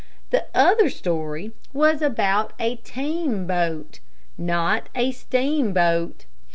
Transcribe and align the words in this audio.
The 0.31 0.47
other 0.55 0.89
story 0.89 1.51
was 1.73 2.01
about 2.01 2.53
a 2.59 2.77
team 2.77 3.45
boat, 3.45 3.99
not 4.35 4.89
a 4.95 5.11
steamboat. 5.11 6.25